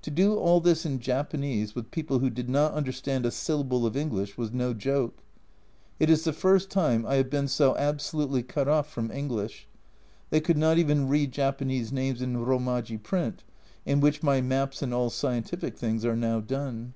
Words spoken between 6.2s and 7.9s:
the first time I have been so